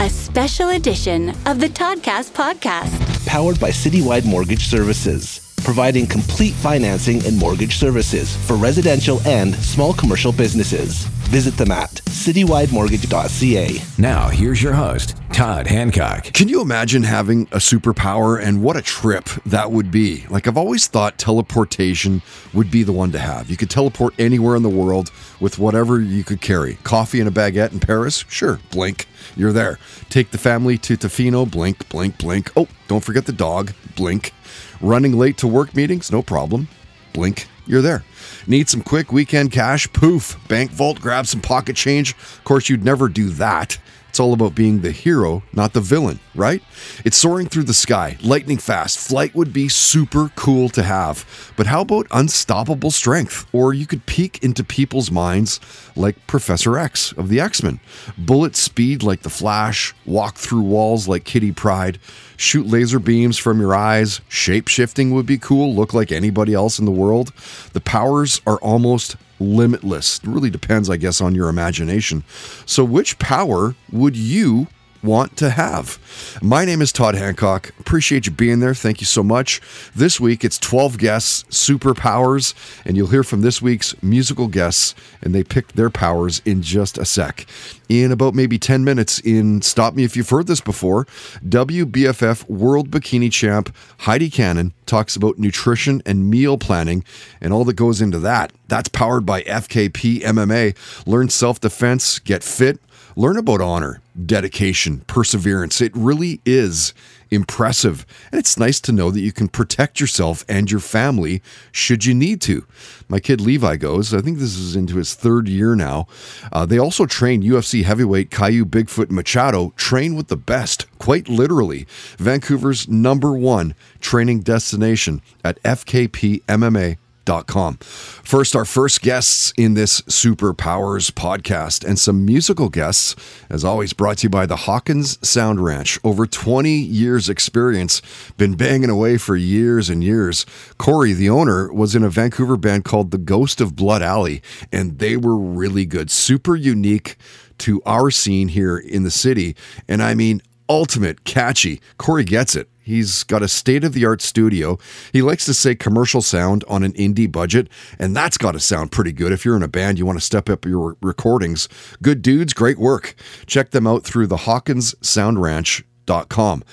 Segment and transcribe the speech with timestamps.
[0.00, 3.26] a special edition of the Toddcast podcast.
[3.26, 9.92] Powered by Citywide Mortgage Services, providing complete financing and mortgage services for residential and small
[9.92, 11.06] commercial businesses.
[11.30, 13.80] Visit them at citywidemortgage.ca.
[14.02, 16.24] Now, here's your host, Todd Hancock.
[16.24, 20.26] Can you imagine having a superpower and what a trip that would be?
[20.28, 22.20] Like, I've always thought teleportation
[22.52, 23.48] would be the one to have.
[23.48, 26.74] You could teleport anywhere in the world with whatever you could carry.
[26.82, 28.24] Coffee and a baguette in Paris?
[28.28, 29.06] Sure, blink,
[29.36, 29.78] you're there.
[30.08, 31.48] Take the family to Tofino?
[31.48, 32.50] Blink, blink, blink.
[32.56, 34.34] Oh, don't forget the dog, blink.
[34.80, 36.10] Running late to work meetings?
[36.10, 36.66] No problem.
[37.12, 38.04] Blink, you're there.
[38.46, 39.92] Need some quick weekend cash?
[39.92, 40.36] Poof.
[40.48, 42.12] Bank vault, grab some pocket change.
[42.12, 43.78] Of course, you'd never do that.
[44.10, 46.64] It's all about being the hero, not the villain, right?
[47.04, 48.98] It's soaring through the sky, lightning fast.
[48.98, 51.52] Flight would be super cool to have.
[51.56, 53.46] But how about unstoppable strength?
[53.52, 55.60] Or you could peek into people's minds
[55.94, 57.78] like Professor X of the X Men.
[58.18, 62.00] Bullet speed like the Flash, walk through walls like Kitty Pryde,
[62.36, 64.20] shoot laser beams from your eyes.
[64.28, 67.32] Shape shifting would be cool, look like anybody else in the world.
[67.74, 70.18] The powers are almost limitless.
[70.18, 72.24] It really depends, I guess, on your imagination.
[72.66, 74.68] So, which power would you
[75.02, 75.98] want to have.
[76.42, 77.70] My name is Todd Hancock.
[77.78, 78.74] Appreciate you being there.
[78.74, 79.60] Thank you so much.
[79.94, 85.34] This week it's 12 guests, superpowers, and you'll hear from this week's musical guests, and
[85.34, 87.46] they picked their powers in just a sec.
[87.88, 91.06] In about maybe 10 minutes, in Stop Me If You've Heard This Before,
[91.46, 97.04] WBFF World Bikini Champ Heidi Cannon talks about nutrition and meal planning
[97.40, 98.52] and all that goes into that.
[98.68, 101.06] That's powered by FKP MMA.
[101.06, 102.78] Learn self defense, get fit,
[103.20, 105.82] learn about honor, dedication, perseverance.
[105.82, 106.94] It really is
[107.30, 108.06] impressive.
[108.32, 112.14] And it's nice to know that you can protect yourself and your family should you
[112.14, 112.64] need to.
[113.08, 116.06] My kid Levi goes, I think this is into his third year now.
[116.50, 121.86] Uh, they also train UFC heavyweight Caio Bigfoot Machado, train with the best, quite literally.
[122.16, 131.10] Vancouver's number one training destination at FKP MMA First, our first guests in this Superpowers
[131.10, 133.14] podcast and some musical guests,
[133.48, 135.98] as always, brought to you by the Hawkins Sound Ranch.
[136.02, 138.00] Over 20 years' experience,
[138.38, 140.46] been banging away for years and years.
[140.78, 144.42] Corey, the owner, was in a Vancouver band called The Ghost of Blood Alley,
[144.72, 147.16] and they were really good, super unique
[147.58, 149.54] to our scene here in the city.
[149.86, 151.82] And I mean, ultimate catchy.
[151.98, 152.69] Corey gets it.
[152.82, 154.78] He's got a state of the art studio.
[155.12, 157.68] He likes to say commercial sound on an indie budget,
[157.98, 159.32] and that's got to sound pretty good.
[159.32, 161.68] If you're in a band, you want to step up your recordings.
[162.02, 163.14] Good dudes, great work.
[163.46, 166.64] Check them out through the Hawkins Sound Ranch HawkinsSoundRanch.com.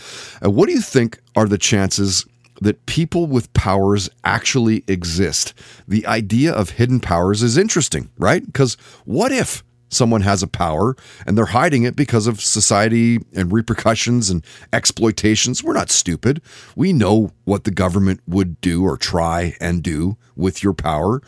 [0.44, 2.26] Uh, what do you think are the chances
[2.62, 5.54] that people with powers actually exist?
[5.88, 8.46] The idea of hidden powers is interesting, right?
[8.46, 8.76] Because
[9.06, 9.64] what if?
[9.90, 14.44] Someone has a power and they're hiding it because of society and repercussions and
[14.74, 15.64] exploitations.
[15.64, 16.42] We're not stupid.
[16.76, 21.22] We know what the government would do or try and do with your power.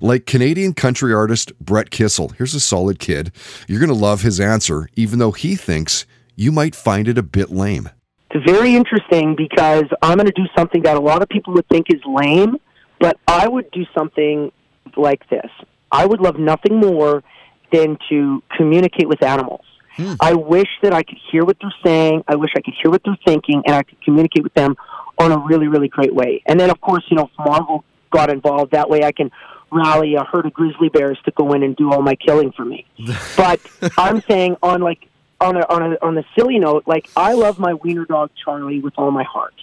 [0.00, 2.30] Like Canadian country artist Brett Kissel.
[2.30, 3.32] Here's a solid kid.
[3.68, 7.22] You're going to love his answer, even though he thinks you might find it a
[7.22, 7.90] bit lame.
[8.30, 11.68] It's very interesting because I'm going to do something that a lot of people would
[11.68, 12.56] think is lame,
[13.00, 14.50] but I would do something
[14.96, 15.50] like this.
[15.92, 17.22] I would love nothing more
[17.72, 19.64] than to communicate with animals.
[19.96, 20.14] Hmm.
[20.20, 22.24] I wish that I could hear what they're saying.
[22.28, 24.76] I wish I could hear what they're thinking, and I could communicate with them
[25.18, 26.42] on a really, really great way.
[26.46, 28.72] And then, of course, you know, if Marvel got involved.
[28.72, 29.30] That way, I can
[29.70, 32.64] rally a herd of grizzly bears to go in and do all my killing for
[32.64, 32.86] me.
[33.36, 33.60] but
[33.98, 35.08] I'm saying on like
[35.40, 38.80] on a on a on a silly note, like I love my wiener dog Charlie
[38.80, 39.54] with all my heart.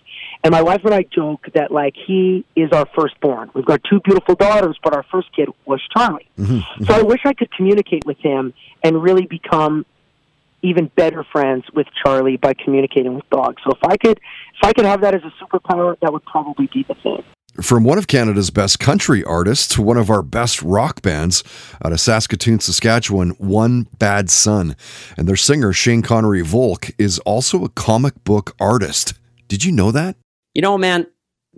[0.43, 3.49] And my wife and I joke that like he is our firstborn.
[3.53, 6.27] We've got two beautiful daughters, but our first kid was Charlie.
[6.37, 6.83] Mm-hmm.
[6.83, 8.53] So I wish I could communicate with him
[8.83, 9.85] and really become
[10.61, 13.61] even better friends with Charlie by communicating with dogs.
[13.63, 16.67] So if I could if I could have that as a superpower, that would probably
[16.73, 17.23] be the thing.
[17.61, 21.43] From one of Canada's best country artists to one of our best rock bands
[21.85, 24.75] out of Saskatoon, Saskatchewan, One Bad Son.
[25.17, 29.13] And their singer, Shane Connery Volk, is also a comic book artist.
[29.47, 30.15] Did you know that?
[30.53, 31.07] You know, man,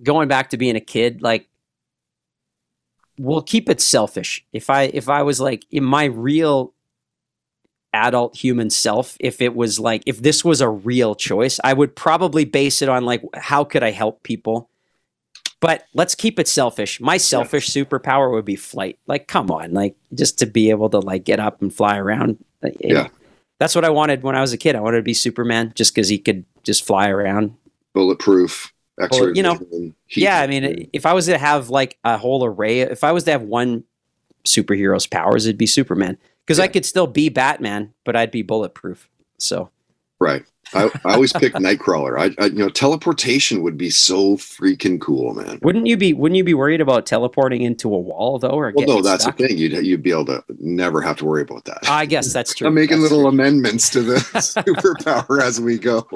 [0.04, 1.48] going back to being a kid, like
[3.18, 4.46] we'll keep it selfish.
[4.54, 6.74] If I if I was like in my real
[7.94, 11.96] adult human self if it was like if this was a real choice i would
[11.96, 14.70] probably base it on like how could i help people?
[15.62, 17.00] But let's keep it selfish.
[17.00, 19.00] My selfish superpower would be flight.
[19.08, 22.44] Like come on like just to be able to like get up and fly around.
[22.62, 23.08] Uh, Yeah.
[23.60, 24.76] that's what i wanted when i was a kid.
[24.76, 27.56] I wanted to be superman just because he could just fly around.
[27.94, 28.74] Bulletproof.
[29.00, 29.60] X-ray Well, you know,
[30.10, 33.24] yeah i mean if i was to have like a whole array if i was
[33.26, 33.84] to have one
[34.46, 39.10] superhero's powers it'd be superman because i could still be batman but i'd be bulletproof
[39.38, 39.70] so
[40.18, 40.46] Right.
[40.74, 42.18] I, I always pick Nightcrawler.
[42.18, 45.60] I, I, you know, teleportation would be so freaking cool, man.
[45.62, 48.88] wouldn't you be wouldn't you be worried about teleporting into a wall though or Well,
[48.88, 49.36] no, that's stuck?
[49.38, 49.58] the thing.
[49.58, 51.80] You'd you'd be able to never have to worry about that.
[51.90, 53.40] i guess that's true I'm making That's little true.
[53.40, 56.08] amendments to the superpower as we go.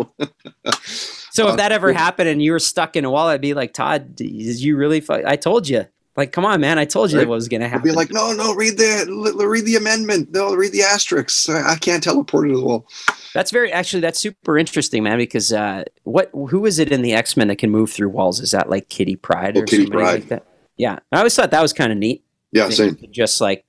[1.32, 3.74] So if that ever happened and you were stuck in a wall i'd be like
[3.74, 4.30] todd did
[4.60, 5.86] you really fu- i told you
[6.18, 7.26] like come on man i told you Right.
[7.26, 10.32] that was gonna I'd happen be like, no, no, read the read the amendment.
[10.32, 11.48] No, read the asterisks.
[11.48, 12.86] I, can't teleport to the wall.
[13.34, 17.14] that's very actually that's super interesting man because uh what who is it in the
[17.14, 20.04] x-men that can move through walls is that like kitty Pryde Oh, or Kitty somebody
[20.04, 20.20] Pryde.
[20.22, 20.46] like that
[20.78, 22.98] yeah i always thought that was kind of neat Yeah, same.
[23.12, 23.64] just like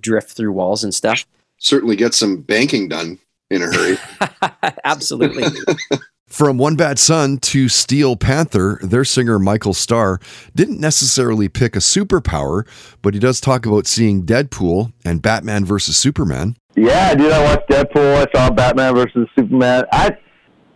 [0.00, 1.26] drift through walls and stuff
[1.58, 3.18] Certainly get some banking done
[3.50, 3.96] in a hurry.
[4.84, 5.44] absolutely
[6.26, 10.18] From One Bad Son to Steel Panther, their singer Michael Starr
[10.54, 12.66] didn't necessarily pick a superpower,
[13.02, 16.56] but he does talk about seeing Deadpool and Batman versus Superman.
[16.76, 18.26] Yeah, dude, I watched Deadpool.
[18.26, 19.84] I saw Batman versus Superman.
[19.92, 20.16] I,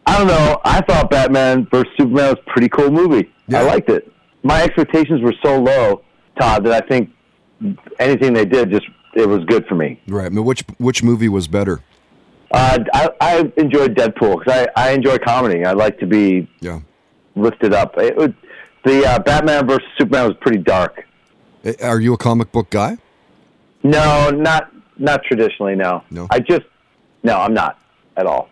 [0.06, 0.60] I don't know.
[0.64, 3.32] I thought Batman versus Superman was a pretty cool movie.
[3.48, 3.60] Yeah.
[3.60, 4.12] I liked it.
[4.44, 6.02] My expectations were so low,
[6.38, 7.10] Todd, that I think
[7.98, 10.00] anything they did just it was good for me.
[10.06, 10.26] Right.
[10.26, 11.80] I mean, which which movie was better?
[12.50, 15.64] Uh, I, I enjoyed Deadpool because I, I enjoy comedy.
[15.64, 16.80] I like to be Yeah.
[17.36, 17.96] lifted up.
[17.98, 18.30] It was,
[18.84, 21.04] the uh, Batman versus Superman was pretty dark.
[21.64, 22.96] Eh, Are you a comic book guy?
[23.82, 25.76] No, not not traditionally.
[25.76, 26.26] No, No?
[26.30, 26.64] I just
[27.22, 27.78] no, I'm not
[28.16, 28.48] at all.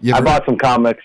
[0.00, 1.02] You I bought some comics,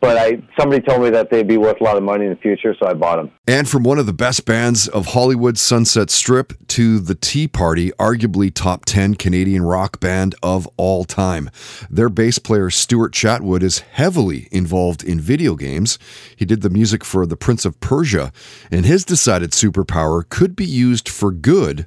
[0.00, 2.36] but I somebody told me that they'd be worth a lot of money in the
[2.36, 3.30] future, so I bought them.
[3.46, 7.90] And from one of the best bands of Hollywood, Sunset Strip to the Tea Party,
[7.92, 11.50] arguably top 10 Canadian rock band of all time.
[11.90, 15.98] Their bass player Stuart Chatwood is heavily involved in video games.
[16.36, 18.32] He did the music for The Prince of Persia,
[18.70, 21.86] and his decided superpower could be used for good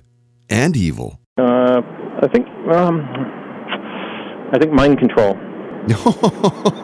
[0.49, 1.19] and evil.
[1.37, 1.81] Uh,
[2.21, 3.01] I think um,
[4.51, 5.37] I think mind control.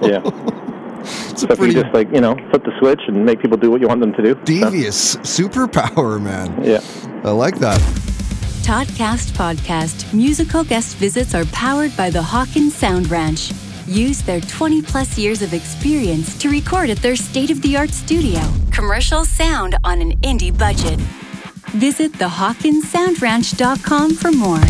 [0.04, 0.71] yeah, It's a
[1.06, 3.82] so if you just like you know flip the switch and make people do what
[3.82, 4.36] you want them to do.
[4.44, 6.64] devious superpower, man.
[6.64, 6.82] Yeah.
[7.24, 7.80] I like that.
[8.64, 13.52] Toddcast Podcast musical guest visits are powered by the Hawkins Sound Ranch.
[13.88, 17.90] Use their 20 plus years of experience to record at their state of the art
[17.90, 18.40] studio.
[18.72, 21.00] Commercial sound on an indie budget.
[21.74, 24.62] Visit thehawkinssoundranch.com for more.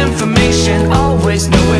[0.00, 1.79] Misinformation, always know it.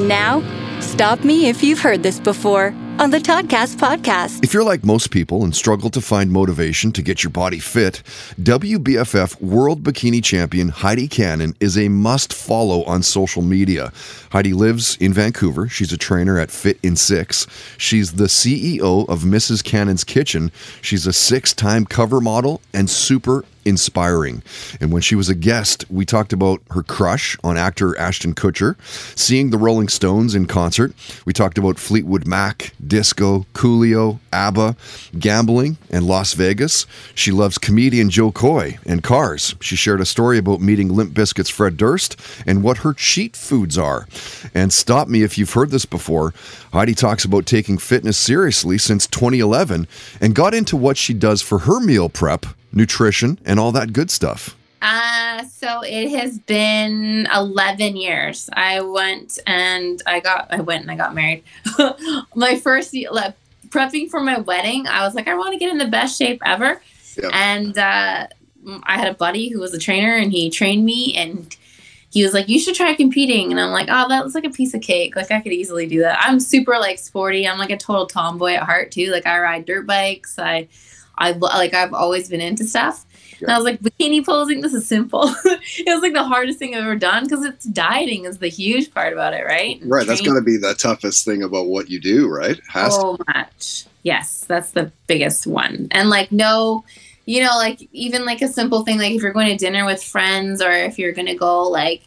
[0.00, 0.40] And now,
[0.80, 4.42] stop me if you've heard this before on the Toddcast podcast.
[4.42, 8.02] If you're like most people and struggle to find motivation to get your body fit,
[8.40, 13.92] WBFF World Bikini Champion Heidi Cannon is a must follow on social media.
[14.32, 15.68] Heidi lives in Vancouver.
[15.68, 17.46] She's a trainer at Fit in Six.
[17.76, 19.62] She's the CEO of Mrs.
[19.62, 20.50] Cannon's Kitchen.
[20.80, 24.42] She's a six time cover model and super inspiring.
[24.80, 28.76] And when she was a guest, we talked about her crush on actor Ashton Kutcher,
[29.18, 30.92] seeing the Rolling Stones in concert.
[31.24, 34.76] We talked about Fleetwood Mac, disco, Coolio, ABBA,
[35.18, 36.86] gambling, and Las Vegas.
[37.14, 39.54] She loves comedian Jo Koy and cars.
[39.60, 43.76] She shared a story about meeting Limp Bizkit's Fred Durst and what her cheat foods
[43.76, 44.06] are.
[44.54, 46.32] And stop me if you've heard this before.
[46.72, 49.88] Heidi talks about taking fitness seriously since 2011
[50.20, 54.10] and got into what she does for her meal prep, nutrition, and all that good
[54.10, 54.56] stuff.
[54.82, 58.48] Uh, so it has been 11 years.
[58.52, 61.44] I went and I got, I went and I got married.
[62.34, 63.34] my first, like,
[63.68, 66.40] prepping for my wedding, I was like, I want to get in the best shape
[66.46, 66.80] ever.
[67.16, 67.30] Yeah.
[67.32, 68.28] And, uh,
[68.84, 71.54] I had a buddy who was a trainer and he trained me and
[72.10, 73.50] he was like, you should try competing.
[73.50, 75.14] And I'm like, oh, that looks like a piece of cake.
[75.16, 76.18] Like I could easily do that.
[76.20, 77.46] I'm super like sporty.
[77.46, 79.10] I'm like a total tomboy at heart too.
[79.10, 80.38] Like I ride dirt bikes.
[80.38, 80.68] I,
[81.20, 83.06] I like I've always been into stuff.
[83.40, 85.22] And I was like, bikini posing, this is simple.
[85.44, 88.92] it was like the hardest thing I've ever done because it's dieting is the huge
[88.92, 89.80] part about it, right?
[89.84, 90.06] Right.
[90.06, 92.60] That's Training- got to be the toughest thing about what you do, right?
[92.68, 93.18] Has to.
[93.34, 93.86] much.
[94.02, 95.88] Yes, that's the biggest one.
[95.90, 96.84] And like no,
[97.26, 100.02] you know, like even like a simple thing like if you're going to dinner with
[100.02, 102.02] friends or if you're going to go like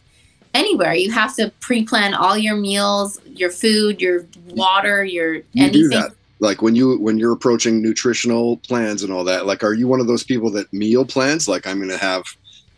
[0.54, 6.02] anywhere, you have to pre-plan all your meals, your food, your water, your You anything.
[6.38, 6.46] Do that.
[6.46, 9.46] Like when you when you're approaching nutritional plans and all that.
[9.46, 11.48] Like, are you one of those people that meal plans?
[11.48, 12.24] Like, I'm going to have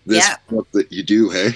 [0.06, 0.36] this Yeah.
[0.72, 1.30] that you do.
[1.30, 1.50] Hey,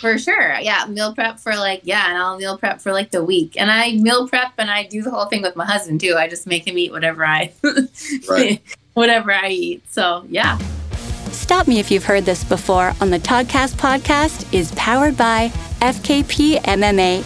[0.00, 0.58] For sure.
[0.60, 0.84] Yeah.
[0.88, 2.08] Meal prep for like, yeah.
[2.08, 3.56] And I'll meal prep for like the week.
[3.56, 6.16] And I meal prep and I do the whole thing with my husband too.
[6.18, 7.52] I just make him eat whatever I,
[8.28, 8.60] Right.
[8.94, 9.82] whatever I eat.
[9.90, 10.58] So yeah.
[11.30, 15.48] Stop Me If You've Heard This Before on the Toddcast podcast is powered by
[15.80, 17.22] FKP MMA,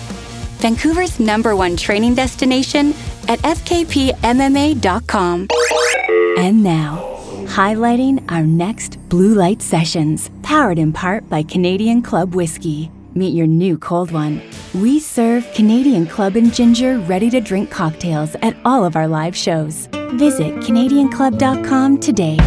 [0.63, 2.95] Vancouver's number one training destination
[3.27, 4.29] at fkpmma.com.
[6.39, 6.99] And now,
[7.47, 12.93] highlighting our next Blue Light Sessions, powered in part by Canadian Club Whiskey.
[13.15, 14.41] Meet your new cold one.
[14.73, 19.37] We serve Canadian Club and Ginger ready to drink cocktails at all of our live
[19.37, 19.89] shows.
[20.15, 22.39] Visit CanadianClub.com today.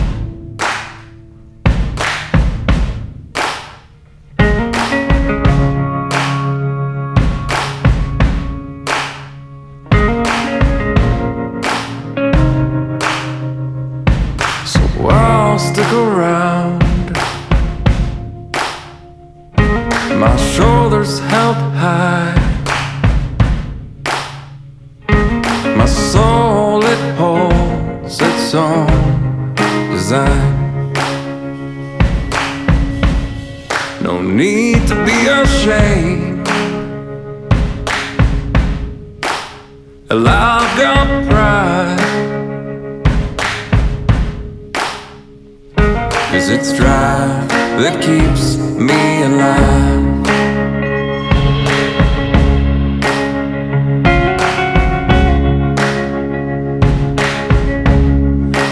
[47.81, 50.05] That keeps me alive.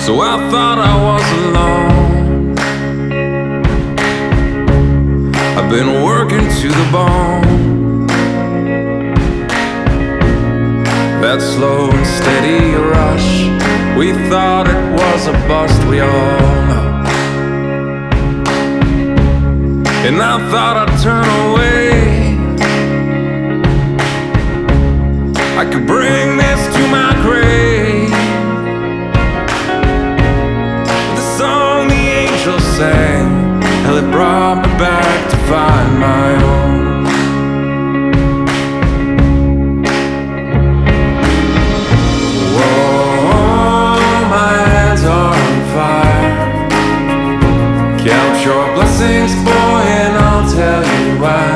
[0.05, 2.55] So I thought I was alone.
[5.57, 8.07] I've been working to the bone.
[11.21, 13.29] That slow and steady rush.
[13.97, 16.09] We thought it was a bust, we all
[16.67, 16.92] know.
[20.05, 22.35] And I thought I'd turn away.
[25.57, 28.09] I could bring this to my grave.
[31.15, 36.72] The song the angels sang, hell, it brought me back to find my own.
[49.03, 51.52] Blessings, boy, and I'll tell you why.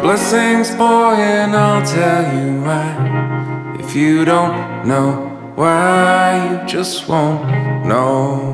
[0.00, 3.76] Blessings, boy, and I'll tell you why.
[3.78, 7.44] If you don't know why, you just won't
[7.86, 8.49] know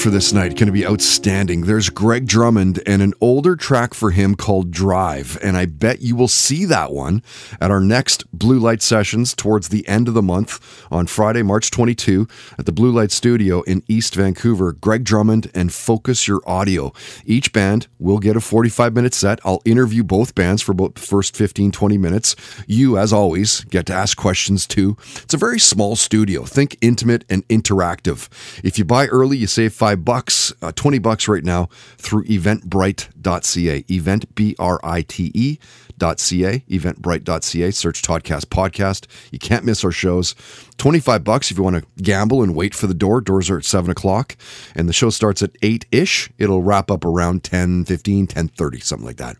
[0.00, 0.56] for this night.
[0.56, 1.62] Going to be outstanding.
[1.62, 6.16] There's Greg Drummond and an older track for him called Drive, and I bet you
[6.16, 7.22] will see that one
[7.60, 10.58] at our next Blue Light sessions towards the end of the month
[10.90, 12.26] on Friday, March 22
[12.58, 14.72] at the Blue Light Studio in East Vancouver.
[14.72, 16.92] Greg Drummond and Focus Your Audio.
[17.26, 19.40] Each band will get a 45 minute set.
[19.44, 22.34] I'll interview both bands for about the first 15, 20 minutes.
[22.66, 24.96] You, as always, get to ask questions too.
[25.16, 26.44] It's a very small studio.
[26.44, 28.28] Think intimate and interactive.
[28.64, 33.84] If you buy early, you save five bucks, uh, 20 bucks right now through eventbrite.ca.
[33.90, 35.58] Event, B R I T E.
[36.00, 39.06] Ca, eventbrite.ca, search Toddcast Podcast.
[39.30, 40.34] You can't miss our shows.
[40.80, 43.20] 25 bucks if you want to gamble and wait for the door.
[43.20, 44.34] Doors are at 7 o'clock,
[44.74, 46.30] and the show starts at 8-ish.
[46.38, 49.36] It'll wrap up around 10, 15, 10, 30, something like that.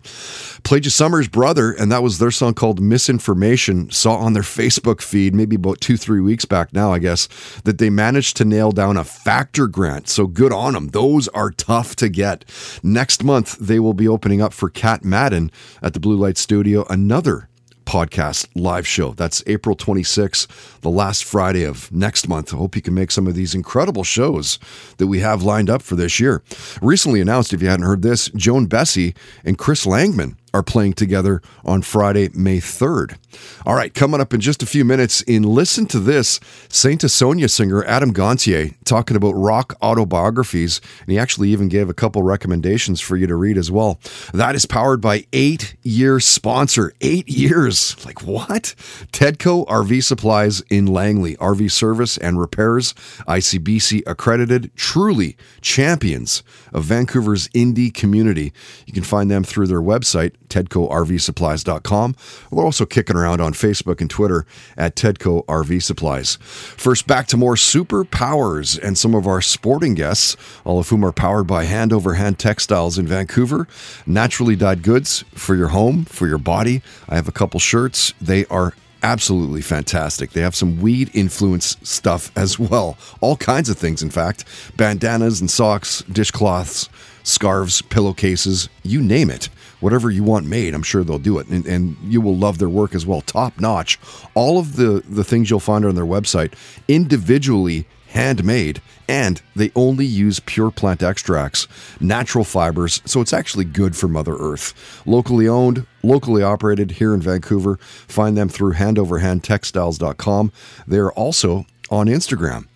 [0.65, 3.91] Played you Summer's Brother, and that was their song called Misinformation.
[3.91, 7.27] Saw on their Facebook feed, maybe about two, three weeks back now, I guess,
[7.65, 10.11] that they managed to nail down a factor grant.
[10.11, 10.89] So good on them.
[10.89, 12.45] Those are tough to get.
[12.83, 15.51] Next month, they will be opening up for Cat Madden
[15.81, 17.49] at the Blue Light Studio, another
[17.91, 19.11] podcast live show.
[19.15, 22.55] That's April 26th, the last Friday of next month.
[22.55, 24.61] I hope you can make some of these incredible shows
[24.99, 26.41] that we have lined up for this year.
[26.81, 31.41] Recently announced, if you hadn't heard this, Joan Bessie and Chris Langman are playing together
[31.65, 33.17] on Friday, May 3rd.
[33.65, 37.49] All right, coming up in just a few minutes in Listen to This, Saint Asonia
[37.49, 43.01] singer Adam Gontier talking about rock autobiographies, and he actually even gave a couple recommendations
[43.01, 44.01] for you to read as well.
[44.33, 46.93] That is powered by eight year sponsor.
[47.01, 48.05] Eight years.
[48.05, 48.75] Like what?
[49.13, 51.37] Tedco RV Supplies in Langley.
[51.37, 52.93] RV service and repairs,
[53.27, 58.53] ICBC accredited, truly champions of Vancouver's indie community.
[58.87, 62.17] You can find them through their website, tedcorvsupplies.com.
[62.51, 66.37] We're also kicking around on Facebook and Twitter at Tedco RV Supplies.
[66.41, 71.13] First, back to more superpowers and some of our sporting guests, all of whom are
[71.13, 73.67] powered by Hand Over Hand Textiles in Vancouver.
[74.07, 76.83] Naturally dyed goods for your home, for your body.
[77.09, 78.15] I have a couple shirts.
[78.21, 80.31] They are absolutely fantastic.
[80.31, 82.97] They have some weed influence stuff as well.
[83.21, 84.45] All kinds of things, in fact.
[84.77, 86.89] Bandanas and socks, dishcloths,
[87.23, 89.49] scarves, pillowcases, you name it.
[89.81, 91.47] Whatever you want made, I'm sure they'll do it.
[91.49, 93.23] And, and you will love their work as well.
[93.23, 93.99] Top notch.
[94.35, 96.53] All of the, the things you'll find on their website
[96.87, 101.67] individually handmade and they only use pure plant extracts,
[102.01, 105.03] natural fibers, so it's actually good for Mother Earth.
[105.05, 107.77] Locally owned, locally operated here in Vancouver.
[107.77, 110.53] Find them through handoverhandtextiles.com.
[110.87, 112.67] They're also on Instagram.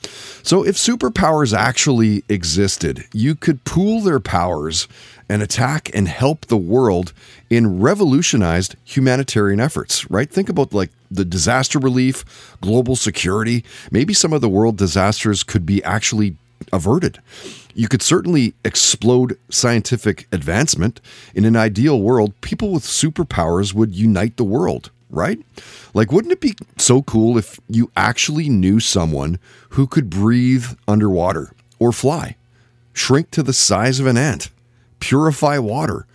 [0.45, 4.89] So if superpowers actually existed, you could pool their powers
[5.29, 7.13] and attack and help the world
[7.49, 10.31] in revolutionized humanitarian efforts, right?
[10.31, 13.65] Think about like the disaster relief, global security.
[13.91, 16.37] Maybe some of the world disasters could be actually
[16.73, 17.21] averted.
[17.75, 21.01] You could certainly explode scientific advancement.
[21.35, 25.41] In an ideal world, people with superpowers would unite the world, right?
[25.93, 31.53] Like, wouldn't it be so cool if you actually knew someone who could breathe underwater
[31.81, 32.37] or fly,
[32.93, 34.51] shrink to the size of an ant,
[35.01, 36.07] purify water,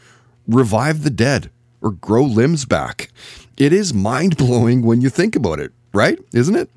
[0.48, 1.50] revive the dead,
[1.82, 3.12] or grow limbs back?
[3.58, 6.18] It is mind blowing when you think about it, right?
[6.34, 6.70] Isn't it?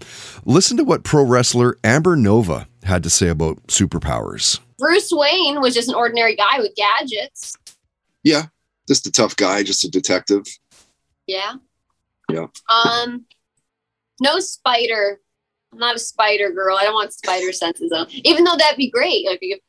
[0.45, 4.59] Listen to what pro wrestler Amber Nova had to say about superpowers.
[4.83, 7.57] Bruce Wayne was just an ordinary guy with gadgets.
[8.25, 8.47] Yeah,
[8.89, 10.45] just a tough guy, just a detective.
[11.29, 11.53] Yeah.
[12.29, 12.47] Yeah.
[12.69, 13.25] Um,
[14.21, 15.21] no spider.
[15.73, 16.77] I'm not a spider girl.
[16.77, 18.07] I don't want spider senses though.
[18.25, 19.25] Even though that'd be great.
[19.25, 19.61] Like you have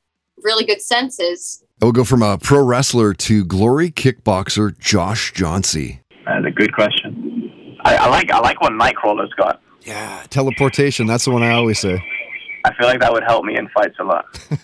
[0.43, 1.63] really good senses.
[1.79, 5.99] I will go from a pro wrestler to glory kickboxer Josh Jauncey.
[6.25, 7.77] That's a good question.
[7.85, 9.61] I, I like I like what Nightcrawler's got.
[9.83, 11.05] Yeah, teleportation.
[11.05, 12.03] That's the one I always say.
[12.65, 14.25] I feel like that would help me in fights a lot.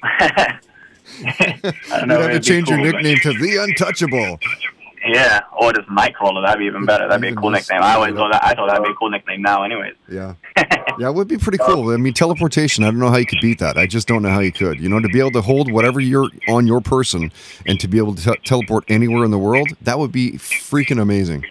[0.00, 0.58] I
[1.98, 2.20] don't know.
[2.22, 4.38] You'd have to change your cool, but- nickname to the Untouchable.
[5.06, 6.44] Yeah, or just Nightcrawler.
[6.44, 7.06] That'd be even better.
[7.08, 7.80] That'd be a cool nickname.
[7.82, 8.44] I always thought that.
[8.44, 9.94] I thought that'd be a cool nickname now, anyways.
[10.10, 10.34] Yeah.
[10.98, 11.90] Yeah, it would be pretty cool.
[11.92, 13.76] I mean, teleportation, I don't know how you could beat that.
[13.78, 14.80] I just don't know how you could.
[14.80, 17.30] You know, to be able to hold whatever you're on your person
[17.66, 21.00] and to be able to te- teleport anywhere in the world, that would be freaking
[21.00, 21.44] amazing.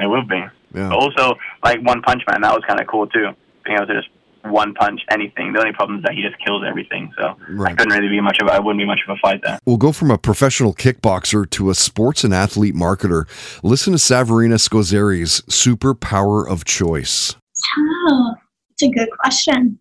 [0.00, 0.36] It would be.
[0.36, 0.90] Yeah.
[0.90, 3.30] But also, like One Punch Man, that was kind of cool too.
[3.64, 4.08] Being able to just
[4.44, 5.52] one punch anything.
[5.52, 7.12] The only problem is that he just kills everything.
[7.18, 8.48] So I couldn't really be much of.
[8.48, 9.58] I wouldn't be much of a fight there.
[9.64, 13.26] We'll go from a professional kickboxer to a sports and athlete marketer.
[13.62, 17.34] Listen to Saverina Scozzari's superpower of choice.
[17.78, 18.34] Oh,
[18.72, 19.78] it's a good question.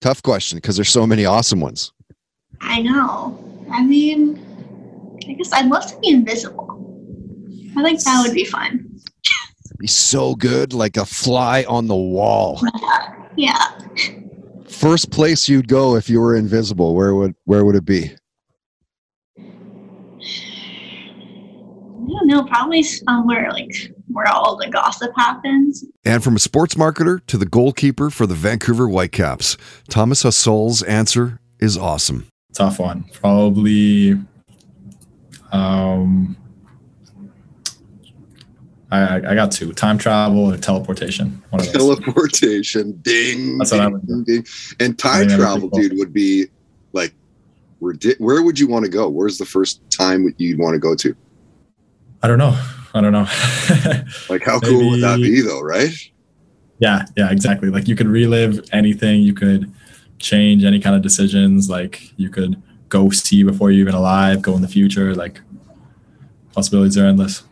[0.00, 1.92] Tough question because there's so many awesome ones.
[2.60, 3.38] I know.
[3.72, 4.42] I mean,
[5.28, 6.72] I guess I'd love to be invisible.
[7.76, 8.85] I think that would be fun.
[9.78, 12.60] Be so good, like a fly on the wall.
[13.38, 13.66] Yeah.
[14.66, 18.16] First place you'd go if you were invisible, where would where would it be?
[19.38, 19.42] I
[22.08, 22.44] don't know.
[22.44, 25.84] Probably somewhere like where all the gossip happens.
[26.04, 29.58] And from a sports marketer to the goalkeeper for the Vancouver Whitecaps,
[29.90, 32.26] Thomas Hasal's answer is awesome.
[32.54, 33.04] Tough one.
[33.12, 34.18] Probably.
[35.52, 36.36] Um,
[38.98, 41.42] I, I got two: time travel or teleportation.
[41.72, 44.46] Teleportation, ding, That's what I ding, would ding, ding.
[44.80, 46.46] And time think that'd be travel, dude, would be
[46.92, 47.14] like,
[47.78, 49.08] where would you want to go?
[49.08, 51.16] Where's the first time you'd want to go to?
[52.22, 52.58] I don't know.
[52.94, 53.26] I don't know.
[54.28, 55.60] Like, how cool would that be, though?
[55.60, 55.90] Right?
[56.78, 57.70] Yeah, yeah, exactly.
[57.70, 59.20] Like you could relive anything.
[59.20, 59.72] You could
[60.18, 61.70] change any kind of decisions.
[61.70, 64.42] Like you could go see before you're even alive.
[64.42, 65.14] Go in the future.
[65.14, 65.40] Like
[66.52, 67.42] possibilities are endless.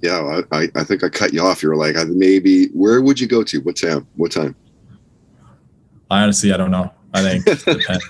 [0.00, 1.62] Yeah, I, I, I think I cut you off.
[1.62, 2.68] You were like, maybe.
[2.68, 3.60] Where would you go to?
[3.60, 4.06] What time?
[4.16, 4.54] What time?
[6.10, 6.92] I honestly, I don't know.
[7.14, 8.04] I think depends.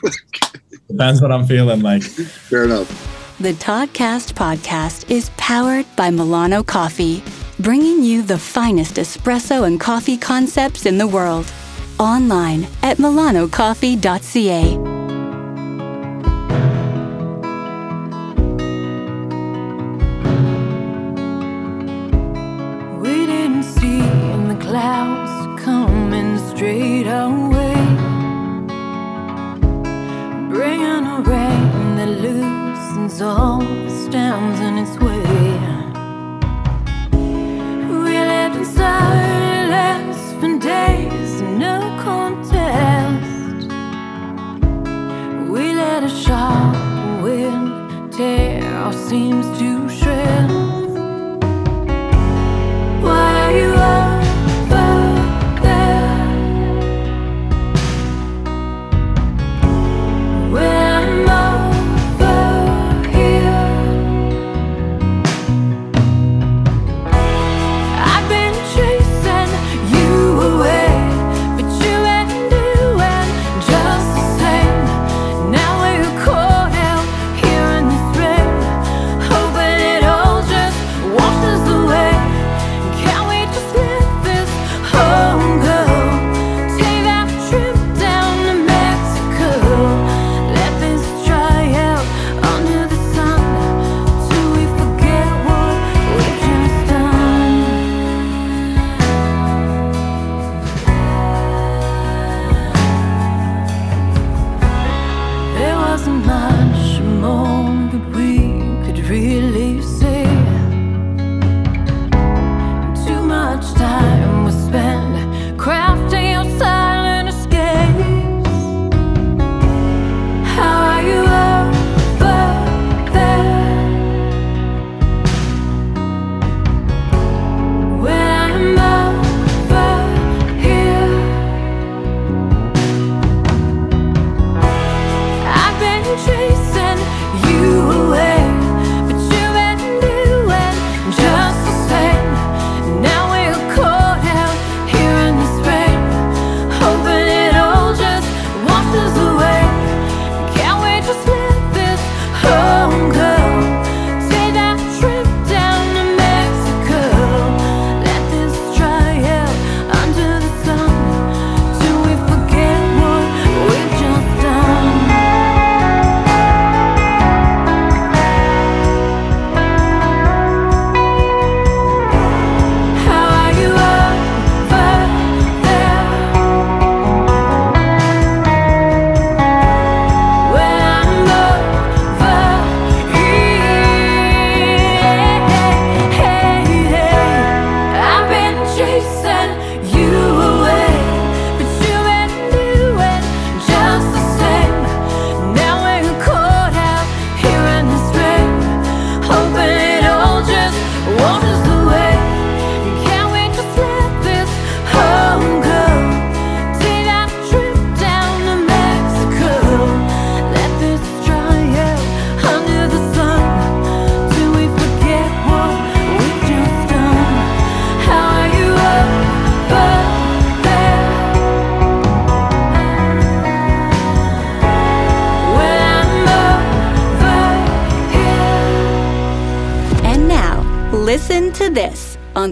[0.88, 2.02] depends what I'm feeling like.
[2.02, 2.88] Fair enough.
[3.40, 7.22] The Toddcast podcast is powered by Milano Coffee,
[7.60, 11.50] bringing you the finest espresso and coffee concepts in the world.
[12.00, 14.87] Online at milanocoffee.ca.
[32.08, 35.22] loosens all the stems in its way.
[38.02, 43.68] We lived in silence for days, no contest.
[45.50, 50.67] We let a sharp wind tear our seams to shreds.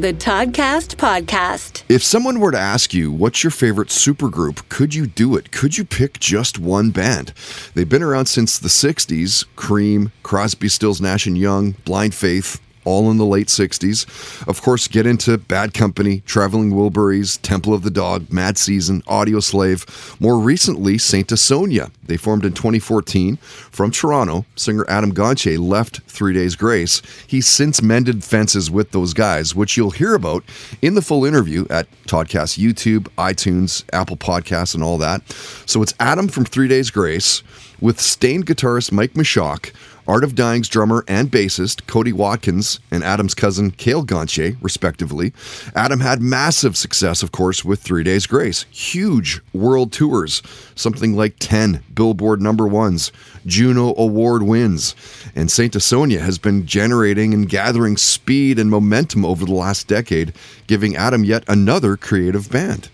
[0.06, 1.82] The Toddcast podcast.
[1.88, 5.50] If someone were to ask you, what's your favorite supergroup, could you do it?
[5.50, 7.32] Could you pick just one band?
[7.74, 13.10] They've been around since the 60s Cream, Crosby, Stills, Nash and Young, Blind Faith, all
[13.10, 14.06] in the late 60s.
[14.48, 20.18] Of course, get into Bad Company, Traveling Wilburys, Temple of the Dog, Mad Season, Audioslave.
[20.20, 21.90] More recently, Saint Asonia.
[22.04, 24.46] They formed in 2014 from Toronto.
[24.54, 27.02] Singer Adam Gontier left Three Days Grace.
[27.26, 30.44] He's since mended fences with those guys, which you'll hear about
[30.80, 35.28] in the full interview at Toddcast YouTube, iTunes, Apple Podcasts, and all that.
[35.66, 37.42] So it's Adam from Three Days Grace
[37.80, 39.72] with Staind guitarist Mike Mushok,
[40.08, 45.32] Art of Dying's drummer and bassist Cody Watkins and Adam's cousin Cale Gontier, respectively.
[45.74, 48.66] Adam had massive success, of course, with Three Days Grace.
[48.70, 50.42] Huge world tours,
[50.76, 53.10] something like 10 Billboard number ones,
[53.46, 54.94] Juno Award wins.
[55.34, 60.34] And Saint Asonia has been generating and gathering speed and momentum over the last decade,
[60.68, 62.88] giving Adam yet another creative band.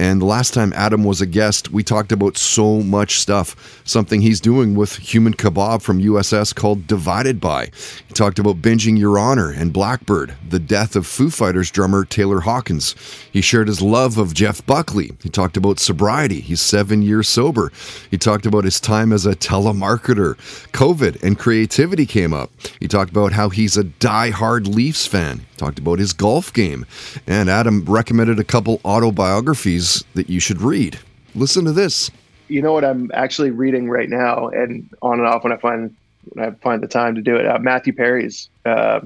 [0.00, 4.20] And the last time Adam was a guest, we talked about so much stuff, something
[4.20, 7.70] he's doing with Human Kebab from USS called Divided By.
[8.08, 12.40] He talked about binging Your Honor and Blackbird, the death of Foo Fighters drummer Taylor
[12.40, 12.96] Hawkins.
[13.30, 15.12] He shared his love of Jeff Buckley.
[15.22, 16.40] He talked about sobriety.
[16.40, 17.70] He's seven years sober.
[18.10, 20.34] He talked about his time as a telemarketer.
[20.72, 22.50] COVID and creativity came up.
[22.80, 25.38] He talked about how he's a die-hard Leafs fan.
[25.38, 26.86] He talked about his golf game.
[27.26, 30.98] And Adam recommended a couple autobiographies that you should read.
[31.34, 32.10] Listen to this.
[32.48, 35.94] You know what I'm actually reading right now, and on and off when I find
[36.30, 37.46] when I find the time to do it.
[37.46, 39.00] Uh, Matthew Perry's uh,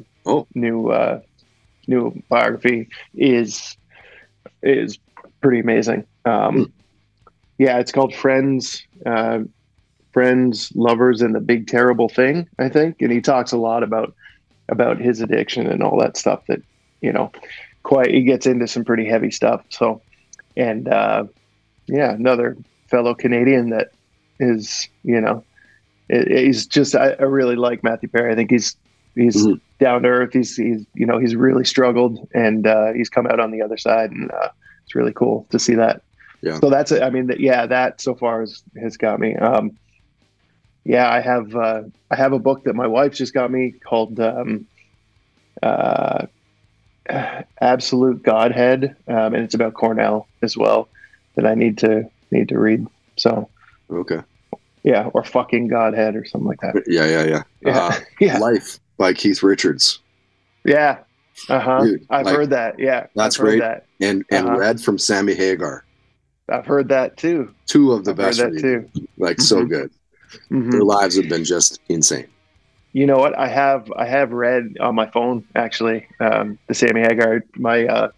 [0.54, 1.20] new uh,
[1.87, 3.76] new biography is
[4.62, 4.98] is
[5.40, 6.06] pretty amazing.
[6.24, 6.72] Um,
[7.59, 9.40] yeah, it's called Friends, uh,
[10.12, 12.48] Friends, Lovers, and the Big Terrible Thing.
[12.59, 14.14] I think, and he talks a lot about
[14.68, 16.44] about his addiction and all that stuff.
[16.46, 16.62] That
[17.00, 17.30] you know,
[17.83, 19.62] quite he gets into some pretty heavy stuff.
[19.68, 20.00] So,
[20.56, 21.24] and uh,
[21.87, 22.56] yeah, another
[22.88, 23.92] fellow Canadian that
[24.38, 25.44] is you know
[26.11, 28.33] he's just I, I really like Matthew Perry.
[28.33, 28.77] I think he's
[29.14, 29.46] he's
[29.79, 30.33] down to earth.
[30.33, 33.77] He's he's you know he's really struggled and uh, he's come out on the other
[33.77, 34.49] side, and uh,
[34.85, 36.03] it's really cool to see that.
[36.42, 36.59] Yeah.
[36.59, 37.03] So that's it.
[37.03, 39.37] I mean, that yeah, that so far has has got me.
[39.37, 39.77] Um,
[40.85, 44.18] yeah, I have uh, I have a book that my wife just got me called
[44.18, 44.66] um,
[45.62, 46.27] uh,
[47.61, 50.88] Absolute Godhead, um, and it's about Cornell as well
[51.37, 52.87] that I need to need to read.
[53.16, 53.49] So
[53.92, 54.20] Okay.
[54.82, 56.82] Yeah, or fucking Godhead or something like that.
[56.86, 57.42] Yeah, yeah, yeah.
[58.20, 58.34] Yeah.
[58.34, 60.00] Uh, Life by Keith Richards.
[60.64, 60.98] Yeah.
[61.48, 61.86] Uh huh.
[62.10, 62.78] I've like, heard that.
[62.78, 63.06] Yeah.
[63.14, 63.60] That's heard great.
[63.60, 63.86] That.
[64.00, 64.58] And and Uh-huh.
[64.58, 65.84] Red from Sammy Hagar.
[66.48, 67.54] I've heard that too.
[67.66, 68.38] Two of the I've heard best.
[68.40, 68.90] that reading.
[68.92, 69.06] too.
[69.16, 69.68] Like so Mhm.
[69.68, 69.90] good.
[70.50, 70.70] Mhm.
[70.72, 72.26] Their lives have been just insane.
[72.92, 73.38] You know what?
[73.38, 77.44] I have I have read on my phone actually um, the Sammy Hagar.
[77.56, 78.08] My uh,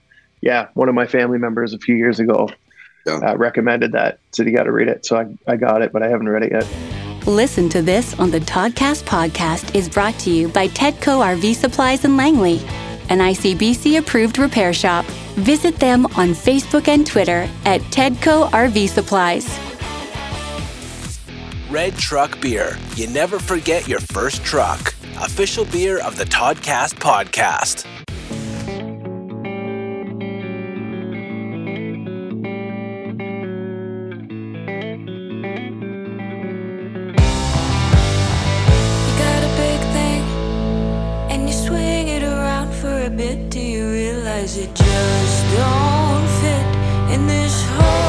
[0.40, 2.48] yeah, one of my family members a few years ago
[3.06, 4.18] uh, recommended that.
[4.32, 5.04] Said you got to read it.
[5.06, 6.66] So I, I got it, but I haven't read it yet.
[7.26, 12.04] Listen to this on the Toddcast podcast is brought to you by Tedco RV Supplies
[12.04, 12.58] in Langley,
[13.10, 15.04] an ICBC approved repair shop.
[15.36, 19.46] Visit them on Facebook and Twitter at Tedco RV Supplies.
[21.70, 22.76] Red Truck Beer.
[22.96, 24.94] You never forget your first truck.
[25.20, 27.86] Official beer of the Toddcast podcast.
[44.42, 48.01] Realize it just don't fit in this whole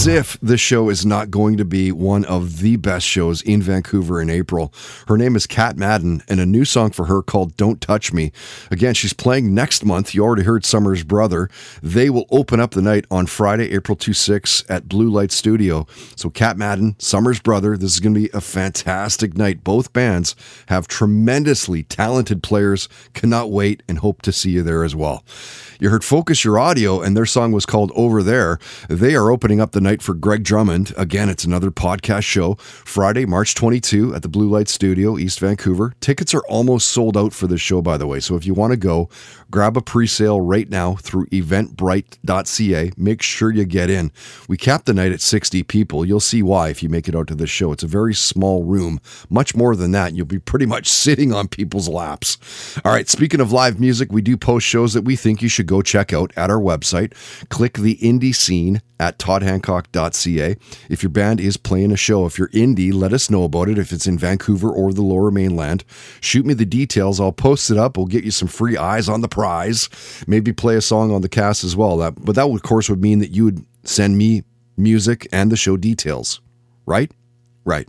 [0.00, 3.60] as if this show is not going to be one of the best shows in
[3.60, 4.72] Vancouver in April.
[5.08, 8.32] Her name is Kat Madden, and a new song for her called Don't Touch Me.
[8.70, 10.14] Again, she's playing next month.
[10.14, 11.50] You already heard Summer's Brother.
[11.82, 15.86] They will open up the night on Friday, April 26 at Blue Light Studio.
[16.16, 19.62] So, Kat Madden, Summer's Brother, this is going to be a fantastic night.
[19.62, 20.34] Both bands
[20.68, 22.88] have tremendously talented players.
[23.12, 25.24] Cannot wait and hope to see you there as well.
[25.78, 28.58] You heard Focus Your Audio, and their song was called Over There.
[28.88, 30.94] They are opening up the night for Greg Drummond.
[30.96, 32.54] Again, it's another podcast show.
[32.54, 35.92] Friday, March 22 at the Blue Light Studio, East Vancouver.
[36.00, 38.20] Tickets are almost sold out for this show, by the way.
[38.20, 39.08] So if you want to go,
[39.50, 42.92] grab a pre sale right now through eventbrite.ca.
[42.96, 44.12] Make sure you get in.
[44.48, 46.04] We capped the night at 60 people.
[46.04, 47.72] You'll see why if you make it out to this show.
[47.72, 49.00] It's a very small room.
[49.28, 52.78] Much more than that, you'll be pretty much sitting on people's laps.
[52.84, 55.66] All right, speaking of live music, we do post shows that we think you should
[55.66, 57.14] go check out at our website.
[57.48, 60.56] Click the indie scene at toddhancock.ca.
[60.90, 63.78] If your band is playing a show, if you're indie, let us know about it.
[63.78, 65.84] If it's in Vancouver or the lower mainland,
[66.20, 67.18] shoot me the details.
[67.18, 67.96] I'll post it up.
[67.96, 69.88] We'll get you some free eyes on the prize.
[70.26, 71.96] Maybe play a song on the cast as well.
[71.96, 74.44] That, but that, of course, would mean that you would send me
[74.76, 76.42] music and the show details,
[76.84, 77.10] right?
[77.64, 77.88] Right.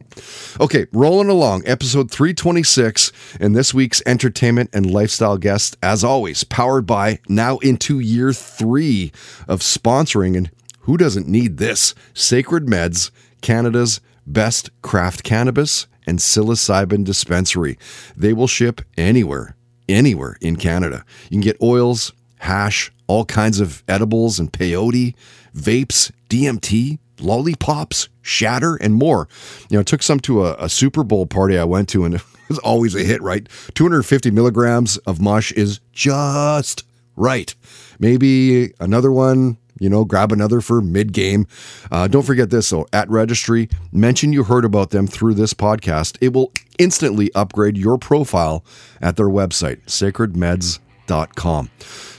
[0.62, 6.86] Okay, rolling along, episode 326, and this week's entertainment and lifestyle guest, as always, powered
[6.86, 9.12] by now into year three
[9.46, 10.38] of sponsoring.
[10.38, 11.94] And who doesn't need this?
[12.14, 17.78] Sacred Meds, Canada's best craft cannabis and psilocybin dispensary.
[18.16, 19.58] They will ship anywhere,
[19.92, 21.06] anywhere in Canada.
[21.26, 25.16] You can get oils, hash, all kinds of edibles and peyote,
[25.56, 29.28] vapes, DMT, lollipops, shatter, and more.
[29.70, 32.16] You know, I took some to a, a, Super Bowl party I went to, and
[32.16, 33.48] it was always a hit, right?
[33.76, 36.84] 250 milligrams of mush is just
[37.16, 37.54] right.
[38.00, 41.48] Maybe another one, you know, grab another for mid game.
[41.92, 46.20] Uh, don't forget this, though, at registry, mention you heard about them through this podcast.
[46.22, 48.64] It will instantly upgrade your profile
[49.02, 51.72] at their website, sacredmeds.com.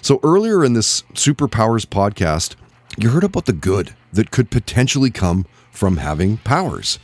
[0.03, 2.57] So earlier in this Superpowers podcast,
[2.99, 6.99] you heard about the good that could potentially come from having powers.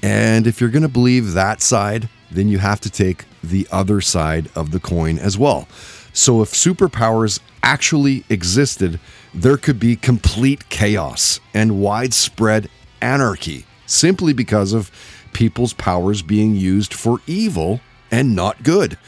[0.00, 4.00] And if you're going to believe that side, then you have to take the other
[4.00, 5.66] side of the coin as well.
[6.12, 8.98] So if superpowers actually existed,
[9.34, 12.68] there could be complete chaos and widespread
[13.00, 14.90] anarchy simply because of
[15.32, 18.98] people's powers being used for evil and not good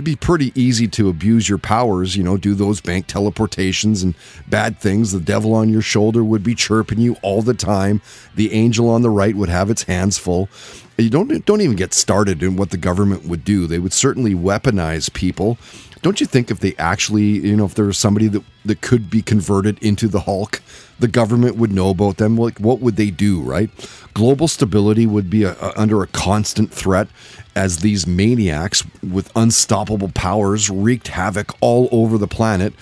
[0.00, 4.14] it'd be pretty easy to abuse your powers, you know, do those bank teleportations and
[4.48, 5.12] bad things.
[5.12, 8.00] The devil on your shoulder would be chirping you all the time.
[8.34, 10.48] The angel on the right would have its hands full.
[10.96, 13.66] You don't don't even get started in what the government would do.
[13.66, 15.58] They would certainly weaponize people.
[16.00, 19.10] Don't you think if they actually, you know, if there was somebody that, that could
[19.10, 20.60] be converted into the Hulk,
[20.98, 22.36] the government would know about them?
[22.36, 23.70] Like, what would they do, right?
[24.14, 27.08] Global stability would be a, a, under a constant threat
[27.56, 32.74] as these maniacs with unstoppable powers wreaked havoc all over the planet.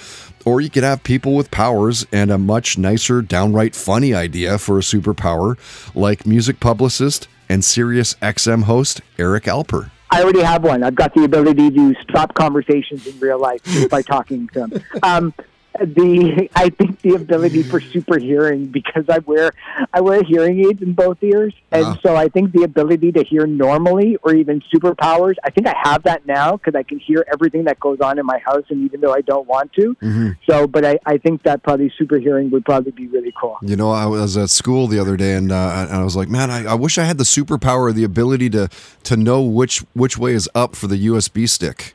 [0.45, 4.79] Or you could have people with powers and a much nicer, downright funny idea for
[4.79, 5.57] a superpower,
[5.95, 9.91] like music publicist and Sirius XM host Eric Alper.
[10.11, 10.83] I already have one.
[10.83, 13.61] I've got the ability to stop conversations in real life
[13.91, 14.85] by talking to them.
[15.03, 15.35] Um,
[15.79, 19.53] the I think the ability for super hearing because I wear
[19.93, 21.99] I wear hearing aids in both ears, and uh-huh.
[22.03, 25.35] so I think the ability to hear normally or even superpowers.
[25.45, 28.27] I think I have that now because I can hear everything that goes on in
[28.27, 29.95] my house, and even though I don't want to.
[30.03, 30.31] Mm-hmm.
[30.49, 33.59] So, but I, I think that probably super hearing would probably be really cool.
[33.63, 36.29] You know, I was at school the other day, and uh, and I was like,
[36.29, 38.69] man, I, I wish I had the superpower, the ability to
[39.05, 41.95] to know which which way is up for the USB stick.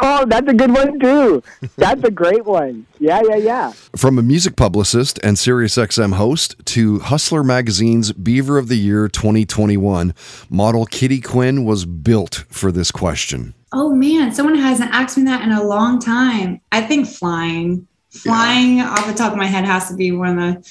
[0.00, 1.42] Oh, that's a good one too.
[1.76, 2.86] That's a great one.
[2.98, 3.72] Yeah, yeah, yeah.
[3.96, 10.14] From a music publicist and SiriusXM host to Hustler Magazine's Beaver of the Year 2021,
[10.48, 13.54] model Kitty Quinn was built for this question.
[13.72, 16.60] Oh man, someone hasn't asked me that in a long time.
[16.70, 17.86] I think flying.
[18.10, 18.90] Flying yeah.
[18.90, 20.70] off the top of my head has to be one of the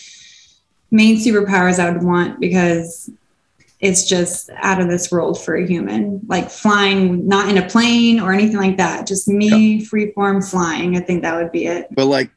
[0.91, 3.09] main superpowers I would want because
[3.81, 6.21] it's just out of this world for a human.
[6.27, 9.07] Like flying not in a plane or anything like that.
[9.07, 9.87] Just me yep.
[9.87, 10.95] free form flying.
[10.95, 11.87] I think that would be it.
[11.91, 12.31] But like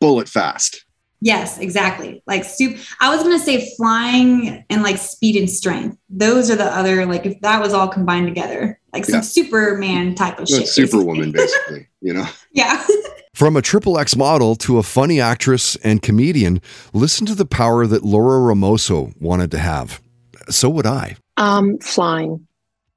[0.00, 0.84] bullet fast.
[1.20, 2.22] Yes exactly.
[2.26, 5.96] Like soup i was going to say flying and like speed and strength.
[6.08, 8.80] Those are the other like if that was all combined together.
[8.92, 9.20] Like some yeah.
[9.22, 12.26] superman type of shit superwoman basically you know?
[12.52, 12.84] Yeah.
[13.34, 16.60] From a triple X model to a funny actress and comedian,
[16.92, 20.00] listen to the power that Laura Ramoso wanted to have
[20.48, 21.16] so would I.
[21.36, 22.46] Um, flying.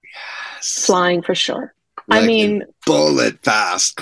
[0.03, 0.85] Yes.
[0.85, 1.73] Flying for sure.
[2.07, 3.99] Like I mean, bullet fast.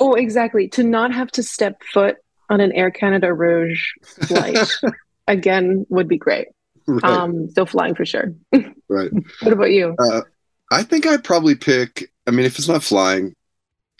[0.00, 0.68] oh, exactly.
[0.68, 2.16] To not have to step foot
[2.50, 4.58] on an Air Canada Rouge flight
[5.26, 6.48] again would be great.
[6.86, 7.04] Right.
[7.04, 8.34] Um, so flying for sure.
[8.88, 9.10] right.
[9.40, 9.96] What about you?
[9.98, 10.22] Uh,
[10.70, 12.12] I think I'd probably pick.
[12.26, 13.34] I mean, if it's not flying,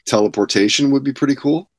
[0.06, 1.70] teleportation would be pretty cool.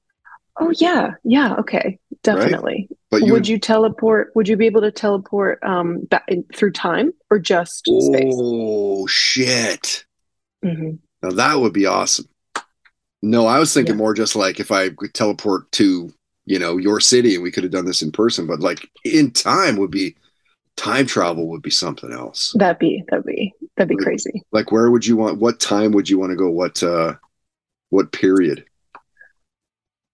[0.60, 2.88] Oh yeah, yeah, okay, definitely.
[3.10, 4.32] But you would would- you teleport?
[4.36, 8.34] Would you be able to teleport um back in, through time or just space?
[8.38, 10.06] Oh shit!
[10.64, 11.00] Mhm.
[11.22, 12.28] Now that would be awesome.
[13.22, 16.12] No, I was thinking more just like if I could teleport to
[16.46, 19.32] you know your city and we could have done this in person, but like in
[19.32, 20.16] time would be
[20.76, 22.54] time travel would be something else.
[22.58, 24.44] That'd be that'd be that'd be crazy.
[24.52, 25.40] Like where would you want?
[25.40, 26.50] What time would you want to go?
[26.50, 27.16] What uh,
[27.90, 28.66] what period?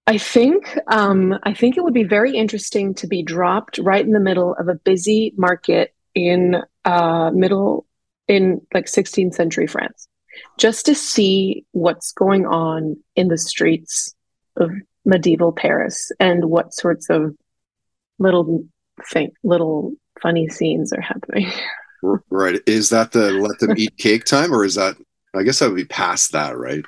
[0.09, 4.11] I think um, I think it would be very interesting to be dropped right in
[4.11, 7.85] the middle of a busy market in uh, middle
[8.27, 10.07] in like 16th century France,
[10.57, 14.15] just to see what's going on in the streets
[14.55, 14.71] of
[15.05, 17.35] medieval Paris and what sorts of
[18.17, 18.63] little
[19.11, 19.93] thing, little
[20.23, 21.51] funny scenes are happening.
[22.31, 22.59] Right?
[22.65, 24.95] Is that the let them eat cake time, or is that?
[25.35, 26.83] I guess that would be past that, right?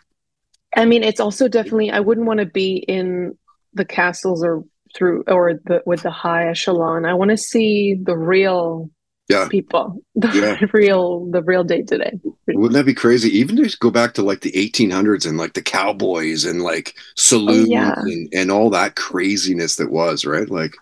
[0.76, 3.38] I mean, it's also definitely I wouldn't want to be in
[3.74, 4.64] the castles or
[4.96, 7.06] through or the with the high echelon.
[7.06, 8.90] I want to see the real
[9.30, 9.48] Yeah.
[9.50, 10.66] people, the Yeah.
[10.74, 12.20] real the real day to day.
[12.48, 13.30] Wouldn't that be crazy?
[13.38, 17.68] Even to go back to like the 1800s and like the cowboys and like saloons
[17.70, 17.94] Oh, yeah.
[17.98, 20.50] and, and all that craziness that was, right?
[20.50, 20.74] Like,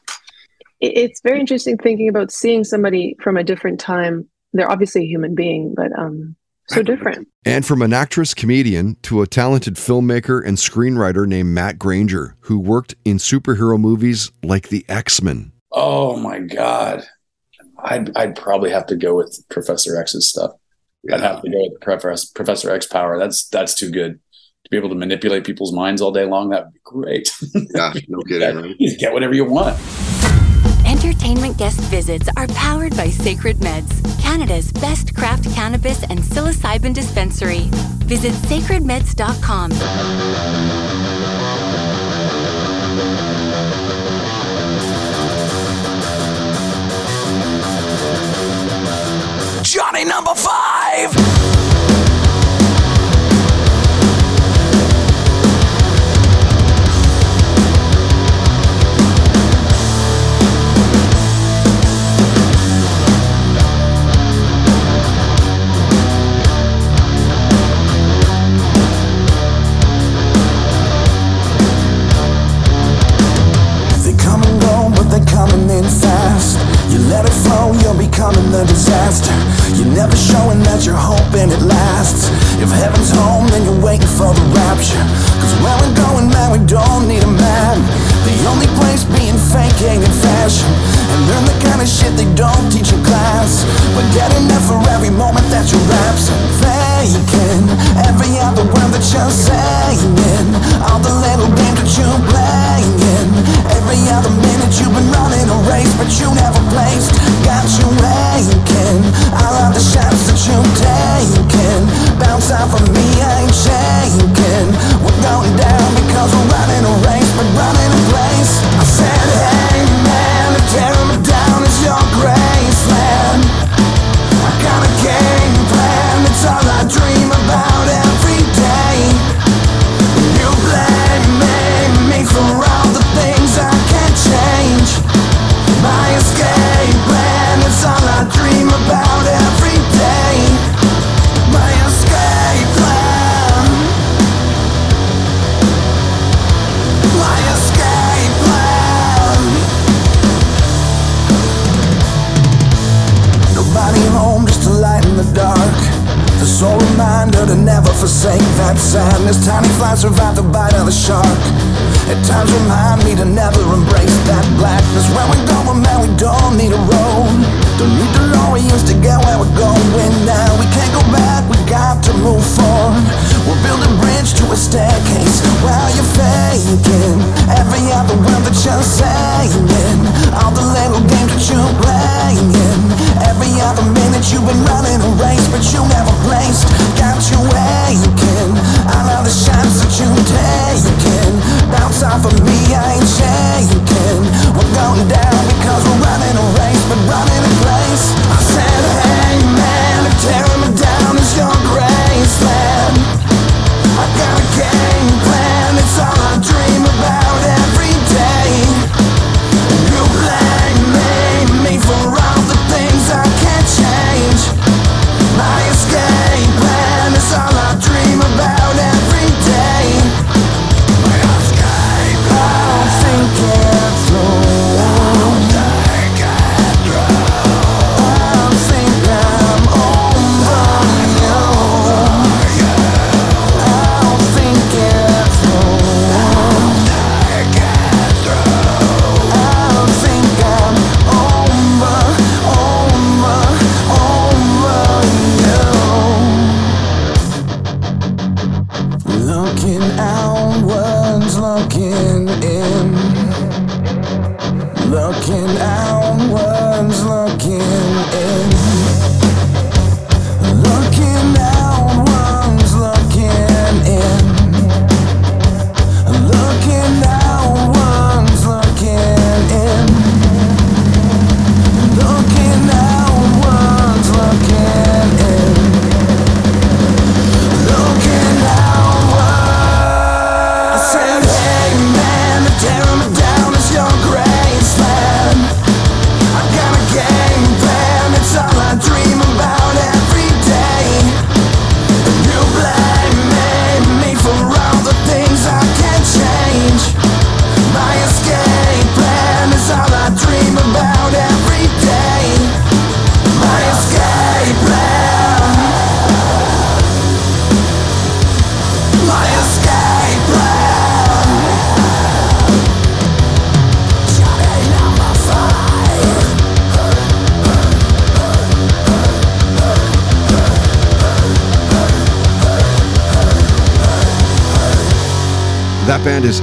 [0.82, 4.28] It's very interesting thinking about seeing somebody from a different time.
[4.54, 6.36] They're obviously a human being, but um,
[6.70, 7.28] so different.
[7.46, 12.60] And from an actress comedian to a talented filmmaker and screenwriter named Matt Granger, who
[12.60, 15.52] worked in superhero movies like The X Men.
[15.72, 17.04] Oh my god,
[17.84, 20.52] I'd I'd probably have to go with Professor X's stuff.
[21.12, 23.18] I'd have to go with Professor Professor X power.
[23.18, 24.20] That's that's too good
[24.64, 26.50] to be able to manipulate people's minds all day long.
[26.50, 27.32] That would be great.
[27.76, 28.58] yeah, no kidding.
[28.62, 28.76] Right?
[28.80, 29.78] You get whatever you want.
[30.90, 37.70] Entertainment guest visits are powered by Sacred Meds, Canada's best craft cannabis and psilocybin dispensary.
[38.10, 39.70] Visit sacredmeds.com.
[49.64, 51.39] Johnny number five.
[82.70, 82.90] Lasts.
[82.90, 82.99] If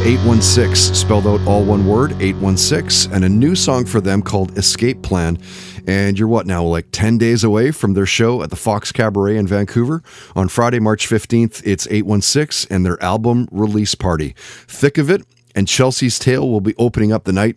[0.06, 5.02] 816, spelled out all one word, 816, and a new song for them called Escape
[5.02, 5.36] Plan.
[5.88, 9.36] And you're what now, like 10 days away from their show at the Fox Cabaret
[9.36, 10.04] in Vancouver?
[10.36, 14.36] On Friday, March 15th, it's 816 and their album release party.
[14.68, 15.22] Thick of It
[15.56, 17.56] and Chelsea's Tale will be opening up the night.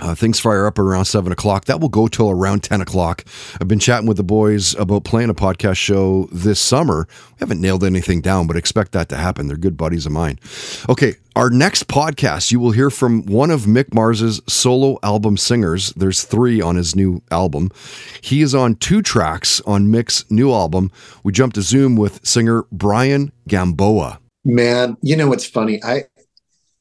[0.00, 1.66] Uh, things fire up around 7 o'clock.
[1.66, 3.24] That will go till around 10 o'clock.
[3.60, 7.06] I've been chatting with the boys about playing a podcast show this summer.
[7.32, 9.46] We haven't nailed anything down, but expect that to happen.
[9.46, 10.38] They're good buddies of mine.
[10.88, 15.92] Okay, our next podcast, you will hear from one of Mick Mars's solo album singers.
[15.92, 17.70] There's three on his new album.
[18.20, 20.90] He is on two tracks on Mick's new album.
[21.22, 24.18] We jump to Zoom with singer Brian Gamboa.
[24.44, 25.82] Man, you know what's funny?
[25.84, 26.04] I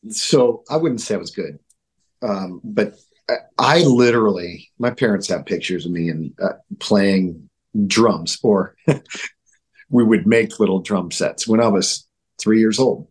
[0.10, 1.60] so I wouldn't say I was good,
[2.22, 2.96] um, but
[3.58, 7.50] I, literally my parents have pictures of me and uh, playing
[7.88, 8.76] drums, or
[9.90, 12.08] we would make little drum sets when I was
[12.40, 13.08] three years old,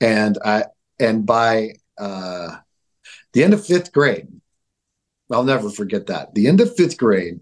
[0.00, 0.64] and I
[1.00, 2.56] and by uh,
[3.32, 4.28] the end of fifth grade,
[5.30, 6.34] I'll never forget that.
[6.34, 7.40] The end of fifth grade,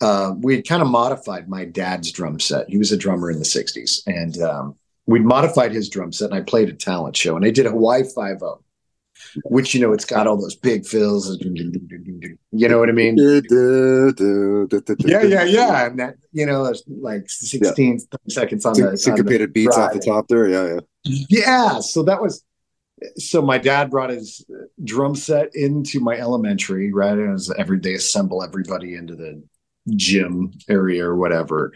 [0.00, 2.68] uh, we had kind of modified my dad's drum set.
[2.68, 4.76] He was a drummer in the '60s, and um,
[5.06, 6.30] we'd modified his drum set.
[6.30, 8.62] And I played a talent show, and I did a Hawaii Five O,
[9.44, 11.38] which you know it's got all those big fills.
[11.40, 13.16] You know what I mean?
[14.98, 15.86] Yeah, yeah, yeah.
[15.86, 19.92] And that you know, it's like 16 seconds on the on the syncopated beats off
[19.92, 20.48] the top there.
[20.48, 20.74] Yeah,
[21.04, 21.24] yeah.
[21.28, 22.44] Yeah, so that was
[23.16, 24.44] so my dad brought his
[24.82, 27.16] drum set into my elementary, right?
[27.16, 29.42] It was every day assemble everybody into the
[29.94, 31.72] gym area or whatever.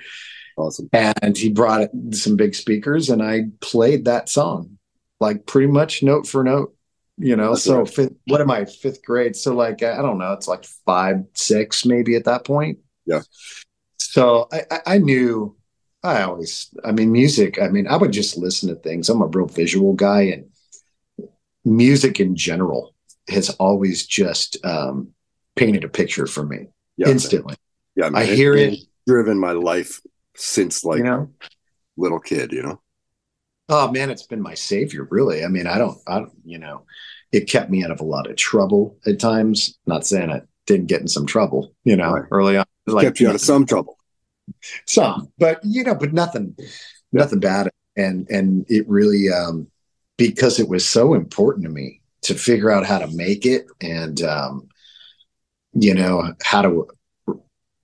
[0.57, 0.89] Awesome.
[0.93, 4.79] And he brought some big speakers and I played that song
[5.21, 6.75] like pretty much note for note,
[7.21, 7.51] you know.
[7.51, 7.89] That's so right.
[7.89, 9.37] fifth, what am I, fifth grade?
[9.37, 12.79] So like I don't know, it's like five, six maybe at that point.
[13.07, 13.23] Yeah.
[13.99, 15.57] So I, I, I knew
[16.03, 19.09] I always, I mean, music, I mean, I would just listen to things.
[19.09, 20.47] I'm a real visual guy and
[21.65, 22.95] music in general
[23.29, 25.11] has always just um,
[25.57, 27.55] painted a picture for me Yeah, instantly.
[27.97, 28.79] Yeah, man, I hear it.
[29.07, 30.01] driven my life
[30.37, 31.31] since like You know?
[31.97, 32.53] little kid.
[32.53, 32.81] You know.
[33.71, 35.45] Oh man, it's been my savior, really.
[35.45, 36.85] I mean, I don't, I don't, you know,
[37.33, 39.79] it kept me out of a lot of trouble at times.
[39.87, 42.65] Not saying I didn't get in some trouble, you know, early on.
[43.01, 43.97] Kept you out of some trouble.
[44.87, 46.57] some but you know but nothing
[47.13, 49.67] nothing bad and and it really um
[50.17, 54.23] because it was so important to me to figure out how to make it and
[54.23, 54.69] um
[55.73, 56.89] you know how to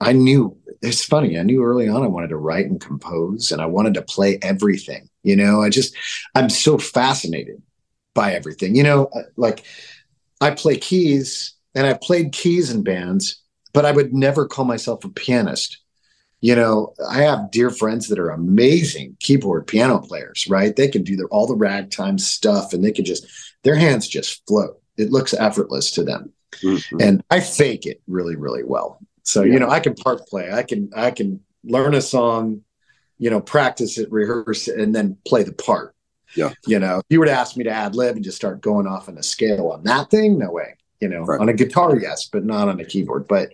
[0.00, 3.62] i knew it's funny i knew early on i wanted to write and compose and
[3.62, 5.94] i wanted to play everything you know i just
[6.34, 7.60] i'm so fascinated
[8.14, 9.64] by everything you know uh, like
[10.40, 13.42] i play keys and I've played keys in bands
[13.74, 15.78] but i would never call myself a pianist
[16.40, 20.74] you know, I have dear friends that are amazing keyboard piano players, right?
[20.74, 23.26] They can do their, all the ragtime stuff and they can just,
[23.64, 24.80] their hands just float.
[24.96, 26.32] It looks effortless to them.
[27.00, 29.00] And I fake it really, really well.
[29.22, 32.62] So, you know, I can part play, I can, I can learn a song,
[33.18, 35.94] you know, practice it, rehearse it, and then play the part.
[36.34, 36.52] Yeah.
[36.66, 38.86] You know, if you were to ask me to ad lib and just start going
[38.86, 40.76] off on a scale on that thing, no way.
[41.00, 43.28] You know, on a guitar, yes, but not on a keyboard.
[43.28, 43.50] But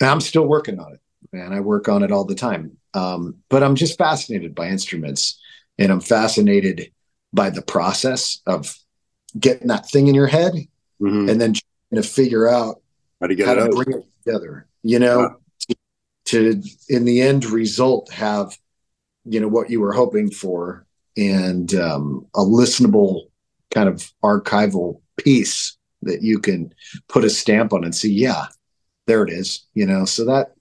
[0.00, 1.00] I'm still working on it,
[1.32, 1.52] man.
[1.52, 2.76] I work on it all the time.
[2.94, 5.38] Um, but I'm just fascinated by instruments
[5.78, 6.92] and I'm fascinated
[7.32, 8.74] by the process of
[9.38, 10.54] getting that thing in your head
[11.00, 12.80] and then trying to figure out
[13.22, 13.24] Mm-hmm.
[13.24, 13.70] how to get it out.
[13.70, 15.36] bring it together, you know,
[15.68, 15.74] to,
[16.26, 18.56] to in the end result have,
[19.28, 23.28] you know, what you were hoping for and um, a listenable
[23.70, 26.72] kind of archival piece that you can
[27.08, 28.46] put a stamp on and see, yeah,
[29.06, 30.54] there it is, you know, so that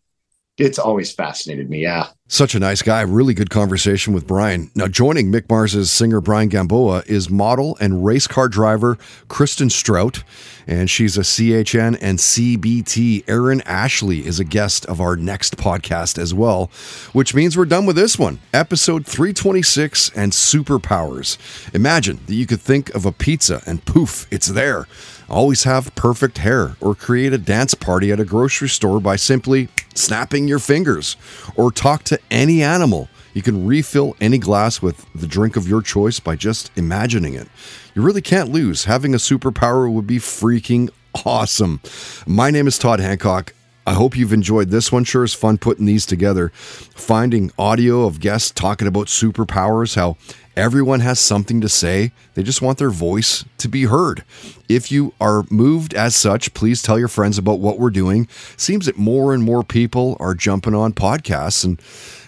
[0.57, 1.81] it's always fascinated me.
[1.81, 2.07] Yeah.
[2.27, 3.01] Such a nice guy.
[3.01, 4.71] Really good conversation with Brian.
[4.73, 8.97] Now, joining Mick Mars's singer Brian Gamboa is model and race car driver
[9.27, 10.23] Kristen Strout,
[10.65, 13.25] and she's a CHN and CBT.
[13.27, 16.71] Erin Ashley is a guest of our next podcast as well,
[17.13, 18.39] which means we're done with this one.
[18.51, 21.37] Episode 326 and superpowers.
[21.75, 24.87] Imagine that you could think of a pizza and poof, it's there.
[25.29, 29.69] Always have perfect hair or create a dance party at a grocery store by simply
[29.95, 31.17] snapping your fingers
[31.55, 33.09] or talk to any animal.
[33.33, 37.47] You can refill any glass with the drink of your choice by just imagining it.
[37.93, 38.85] You really can't lose.
[38.85, 40.89] Having a superpower would be freaking
[41.25, 41.81] awesome.
[42.25, 43.53] My name is Todd Hancock.
[43.87, 45.03] I hope you've enjoyed this one.
[45.03, 46.49] Sure is fun putting these together.
[46.49, 50.17] Finding audio of guests talking about superpowers, how
[50.55, 52.11] Everyone has something to say.
[52.33, 54.23] They just want their voice to be heard.
[54.69, 58.27] If you are moved as such, please tell your friends about what we're doing.
[58.55, 61.81] Seems that more and more people are jumping on podcasts and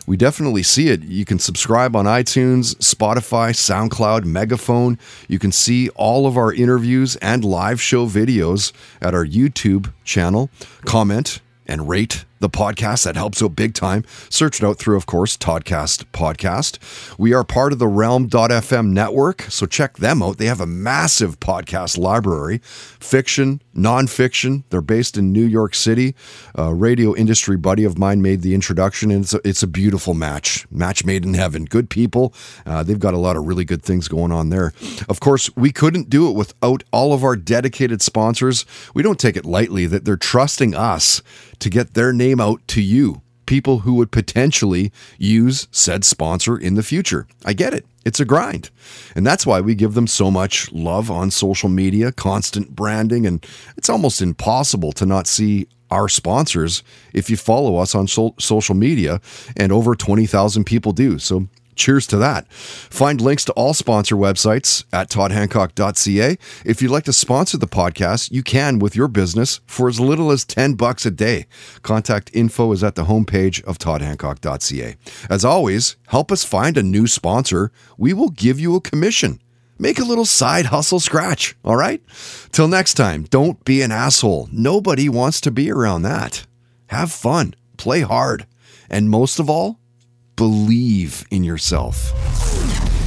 [0.08, 1.04] we definitely see it.
[1.04, 4.98] You can subscribe on iTunes, Spotify, SoundCloud, Megaphone.
[5.28, 8.72] You can see all of our interviews and live show videos
[9.02, 10.50] at our YouTube channel.
[10.86, 13.04] Comment and rate the podcast.
[13.04, 14.04] That helps out big time.
[14.30, 16.78] Search it out through, of course, Toddcast Podcast.
[17.18, 20.38] We are part of the Realm.fm network, so check them out.
[20.38, 24.64] They have a massive podcast library, fiction, nonfiction.
[24.70, 26.16] They're based in New York City.
[26.56, 30.14] A radio industry buddy of mine made the introduction, and it's a, it's a beautiful
[30.14, 30.68] match.
[30.72, 31.66] Match made in heaven.
[31.66, 32.34] Good people.
[32.66, 34.74] Uh, they've got a lot of really good things going on there.
[35.08, 38.66] Of course, we couldn't do it without all of our dedicated sponsors.
[38.94, 41.22] We don't take it lightly that they're trusting us
[41.60, 46.76] to get their name out to you, people who would potentially use said sponsor in
[46.76, 47.28] the future.
[47.46, 47.86] I get it.
[48.06, 48.70] It's a grind.
[49.16, 53.46] And that's why we give them so much love on social media, constant branding, and
[53.76, 58.76] it's almost impossible to not see our sponsors if you follow us on so- social
[58.76, 59.22] media,
[59.56, 61.18] and over 20,000 people do.
[61.18, 61.48] So
[61.78, 62.52] cheers to that.
[62.52, 66.38] Find links to all sponsor websites at toddhancock.ca.
[66.66, 70.32] If you'd like to sponsor the podcast, you can with your business for as little
[70.32, 71.46] as 10 bucks a day.
[71.84, 74.96] Contact info is at the homepage of toddhancock.ca.
[75.30, 77.72] As always, help us find a new sponsor.
[77.98, 79.40] We will give you a commission.
[79.80, 82.02] Make a little side hustle scratch, all right?
[82.52, 84.50] Till next time, don't be an asshole.
[84.52, 86.48] Nobody wants to be around that.
[86.88, 88.48] Have fun, play hard,
[88.90, 89.80] and most of all,
[90.38, 92.14] believe in yourself.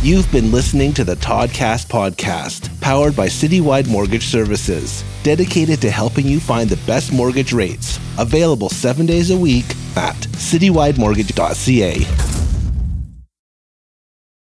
[0.03, 6.27] You've been listening to the Toddcast podcast, powered by Citywide Mortgage Services, dedicated to helping
[6.27, 7.99] you find the best mortgage rates.
[8.19, 9.67] Available seven days a week
[9.97, 12.50] at citywidemortgage.ca.